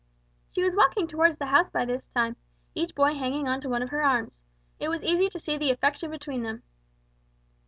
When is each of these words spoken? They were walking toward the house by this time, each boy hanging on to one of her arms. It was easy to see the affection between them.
They 0.55 0.63
were 0.63 0.71
walking 0.75 1.05
toward 1.05 1.37
the 1.37 1.45
house 1.45 1.69
by 1.69 1.85
this 1.85 2.07
time, 2.07 2.35
each 2.73 2.95
boy 2.95 3.13
hanging 3.13 3.47
on 3.47 3.61
to 3.61 3.69
one 3.69 3.83
of 3.83 3.89
her 3.89 4.01
arms. 4.03 4.39
It 4.79 4.89
was 4.89 5.03
easy 5.03 5.29
to 5.29 5.39
see 5.39 5.59
the 5.59 5.69
affection 5.69 6.09
between 6.09 6.41
them. 6.41 6.63